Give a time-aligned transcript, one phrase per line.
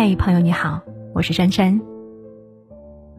[0.00, 0.80] 嗨，朋友你好，
[1.12, 1.80] 我是珊珊。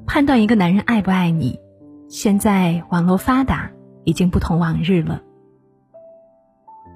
[0.07, 1.59] 判断一个男人爱不爱你，
[2.07, 3.69] 现在网络发达，
[4.05, 5.21] 已经不同往日了。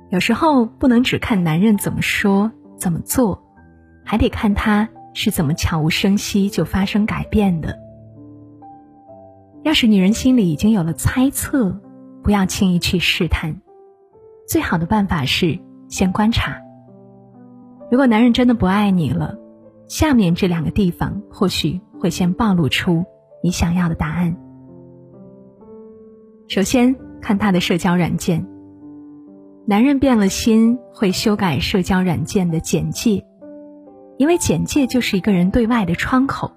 [0.10, 3.43] 有时候不能只看男人怎么说、怎么做，
[4.06, 7.78] 还得看他是怎么悄无声息就发生改变的。
[9.64, 11.78] 要是女人心里已经有了猜测，
[12.24, 13.60] 不要轻易去试探。
[14.47, 16.61] 最好的办法是先观察。
[17.92, 19.39] 如果男人真的不爱你了，
[19.87, 23.04] 下面这两个地方或许会先暴露出
[23.43, 24.36] 你想要的答案。
[26.47, 28.47] 首先看他的社交软件。
[29.65, 33.23] 男人变了心会修改社交软件的简介，
[34.17, 36.52] 因为简介就是一个人对外的窗口，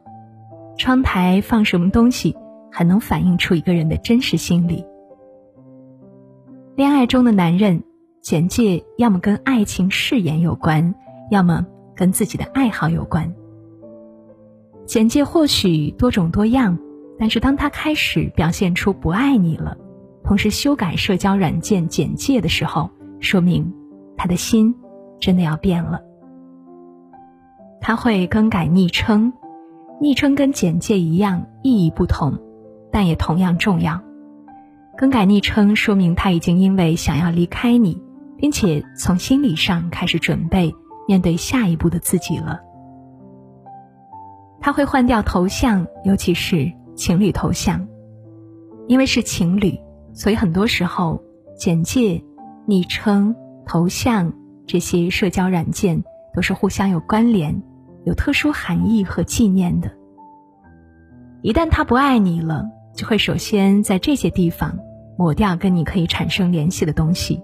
[0.77, 2.37] 窗台放什么东西，
[2.73, 4.85] 很能反映出一个人的真实心理。
[6.75, 7.85] 恋爱中的男人，
[8.23, 10.93] 简介要么跟爱情誓言有关。
[11.31, 11.65] 要么
[11.97, 13.35] 跟自己的爱好有关。
[14.85, 16.79] 简介或许多种多样，
[17.19, 19.77] 但是当他开始表现出不爱你了，
[20.23, 23.75] 同时修改社交软件简介的时候，说明
[24.17, 24.75] 他的心
[25.19, 26.03] 真的要变了。
[27.81, 29.33] 他会更改昵称，
[30.01, 32.39] 昵称跟简介一样意义不同，
[32.93, 34.01] 但也同样重要。
[34.97, 38.01] 更改昵称说明他已经因为想要离开你，
[38.37, 40.75] 并且从心理上开始准备。
[41.07, 42.61] 面对下一步的自己了，
[44.61, 47.87] 他会换掉头像，尤其是情侣头像，
[48.89, 49.79] 因为是情侣，
[50.13, 51.23] 所以很多时候
[51.57, 52.23] 简介、
[52.67, 54.33] 昵称、头像
[54.67, 56.03] 这些社交软件
[56.35, 57.63] 都是互相有关联、
[58.05, 59.91] 有特殊含义和纪念的。
[61.43, 64.77] 一旦他不爱你了，就会首先在这些地方
[65.17, 67.41] 抹掉跟你可以产生联系的东西。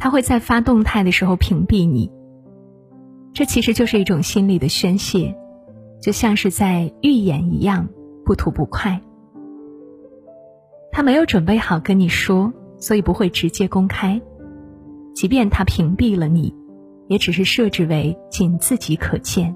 [0.00, 2.10] 他会在发动态的时候屏蔽你，
[3.34, 5.36] 这其实就是一种心理的宣泄，
[6.00, 7.86] 就像是在预演一样，
[8.24, 8.98] 不吐不快。
[10.90, 14.20] 他没有准备好跟你说，所以不会直接公开。
[15.14, 16.54] 即便他屏蔽了你，
[17.06, 19.54] 也只是设置为仅自己可见。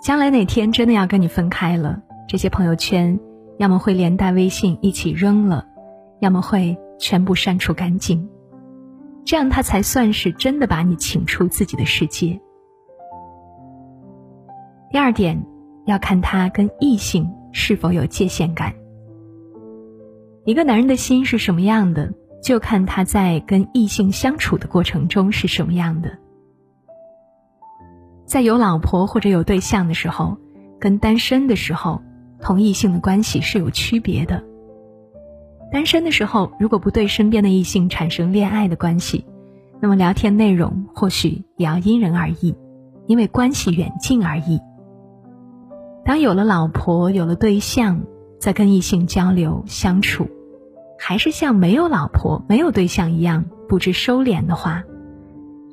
[0.00, 3.18] 将来哪天真的要跟你分开了，这些朋友圈
[3.58, 5.66] 要么会连带微信一起扔了，
[6.20, 6.78] 要么会。
[6.98, 8.28] 全部删除干净，
[9.24, 12.40] 这样他才算是真的把你请出自己的世界。
[14.90, 15.44] 第二点，
[15.84, 18.74] 要看他跟异性是否有界限感。
[20.44, 22.12] 一个男人的心是什么样的，
[22.42, 26.16] 就看他在跟异性相处的过程中是什么样的。
[28.24, 30.36] 在有老婆或者有对象的时候，
[30.78, 32.00] 跟单身的时候，
[32.40, 34.42] 同异性的关系是有区别的。
[35.72, 39.26] 单身的时候，如果不对身边的异性产生恋爱的关系，
[39.80, 42.54] 那么聊天内容或许也要因人而异，
[43.06, 44.60] 因为关系远近而异。
[46.04, 48.02] 当有了老婆、有了对象，
[48.38, 50.28] 在跟异性交流相处，
[50.98, 54.84] 还是像没有老婆、没有对象一样不知收敛的话，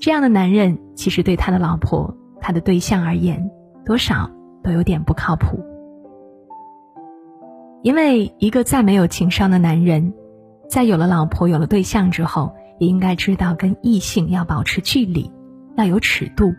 [0.01, 3.51] 这样的男人其实对他的老婆、他的对象而言，
[3.85, 4.31] 多少
[4.63, 5.63] 都有点不靠谱。
[7.83, 10.13] 因为一个再没有情商的男人，
[10.69, 15.29] 在有了老婆、有了对象之后，也应该知道跟异性要保持距离，
[15.75, 16.53] 要有尺度，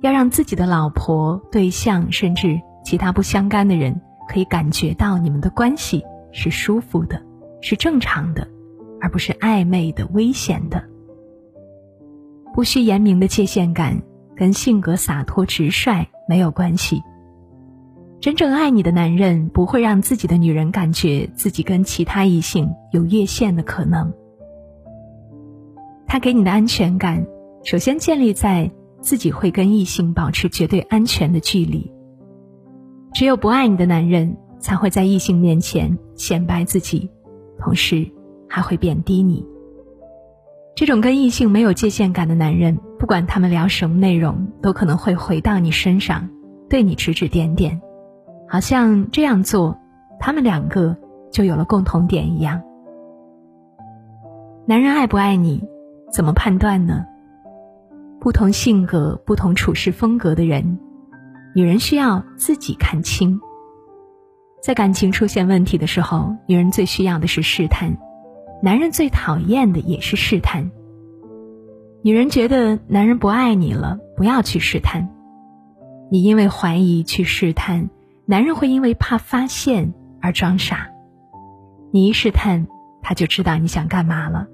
[0.00, 7.20] 要让自己的老婆、对象甚至其他不相干的人可以感觉到你们的关系是舒服的，
[7.60, 8.46] 是正常的，
[9.00, 10.84] 而不是暧昧的、危险的。
[12.54, 14.00] 不需言明的界限感，
[14.36, 17.02] 跟性格洒脱直率没有关系。
[18.20, 24.12] 真正爱你的男人不会让自己的女人感觉自己跟其他异性有越线的可能。
[26.06, 27.24] 他给你的安全感，
[27.62, 31.92] 首先建立在自己会跟异性保持绝对安全的距离。
[33.14, 37.08] 只有不爱你的男人才会在异性面前显摆自己，
[37.60, 38.10] 同时
[38.48, 39.46] 还会贬低你。
[40.74, 46.28] 这种跟异性没有界限感的男人，不管他们聊什么内容，都可能会回到你身上，
[46.68, 47.80] 对你指指点点。
[48.48, 49.78] 好像这样做，
[50.18, 50.96] 他们两个
[51.30, 52.62] 就有了共同点一样。
[54.66, 55.62] 男人爱不爱你，
[56.10, 57.04] 怎么判断呢？
[58.20, 60.78] 不同性格、不同处事风格的人，
[61.54, 63.38] 女人需要自己看清。
[64.60, 67.96] 在感情出现问题的时候，女人最需要的是试探，
[68.60, 70.70] 男人最讨厌的也是试探。
[72.02, 75.08] 女人觉得男人不爱你了，不要去试探。
[76.10, 77.90] 你因为怀疑去试探。
[78.30, 80.90] 男人会因为怕发现而装傻，
[81.90, 82.66] 你一试探，
[83.00, 84.46] 他就知道你想干嘛了。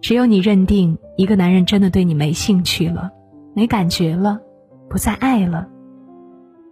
[0.00, 3.10] 只有你认定一个男人真的对你没兴趣了，
[3.54, 4.40] 没感觉了，
[4.88, 5.68] 不再爱了，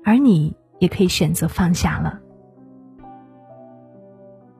[0.02, 2.20] 而你也可以选择放下了。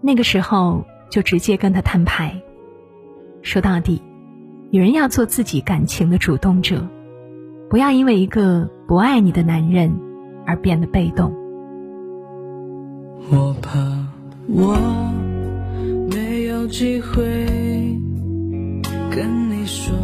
[0.02, 2.38] 那个时候就直接跟他摊牌。
[3.40, 4.02] 说到底，
[4.70, 6.86] 女人要做自己感情的主动者，
[7.70, 9.90] 不要因为一个不爱你的男人
[10.46, 11.32] 而变得被动。
[13.28, 13.78] 我怕
[14.46, 14.78] 我
[16.10, 17.25] 没有机会
[19.10, 19.94] 跟你说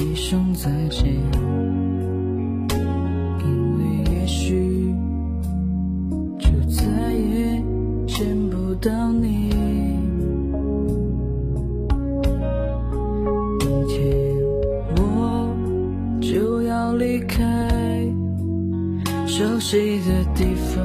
[0.00, 1.12] 一声再见，
[3.40, 4.94] 因为也许
[6.38, 7.60] 就再也
[8.06, 9.35] 见不到你。
[19.26, 20.82] 熟悉的地方。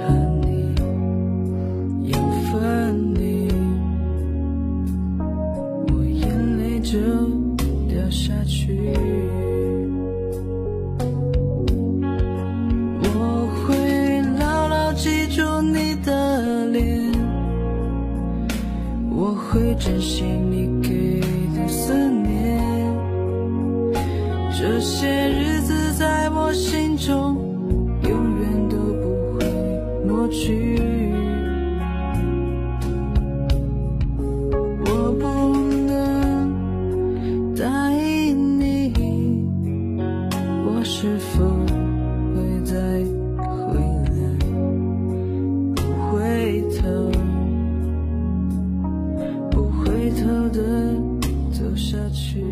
[0.00, 0.02] 和
[0.42, 0.74] 你
[2.10, 2.18] 要
[2.50, 3.48] 分离，
[5.86, 6.26] 我眼
[6.58, 6.98] 泪就
[7.88, 8.80] 掉下去。
[13.02, 13.06] 我
[13.66, 17.12] 会牢牢记住你的脸，
[19.10, 21.20] 我会珍惜你给
[21.54, 22.26] 的思念。
[24.60, 25.57] 这些日子
[26.48, 27.36] 我心中
[28.04, 28.10] 永
[28.40, 29.04] 远都不
[29.34, 29.44] 会
[30.06, 30.80] 抹去。
[34.86, 35.26] 我不
[35.86, 38.94] 能答应你，
[40.64, 41.44] 我是否
[42.32, 42.74] 会再
[43.68, 43.76] 回
[44.16, 44.16] 来？
[45.74, 45.82] 不
[46.16, 46.16] 回
[46.78, 46.88] 头，
[49.50, 50.58] 不回头的
[51.52, 52.42] 走下去。